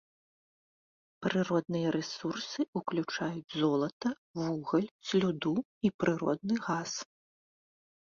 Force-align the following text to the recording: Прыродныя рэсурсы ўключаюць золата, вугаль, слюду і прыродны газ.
Прыродныя 1.25 1.87
рэсурсы 1.97 2.59
ўключаюць 2.81 3.55
золата, 3.61 4.09
вугаль, 4.43 4.91
слюду 5.13 5.55
і 5.87 5.97
прыродны 6.03 6.55
газ. 6.69 6.91